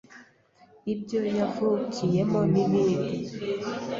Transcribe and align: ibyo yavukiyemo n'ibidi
ibyo 0.93 1.21
yavukiyemo 1.37 2.39
n'ibidi 2.51 3.09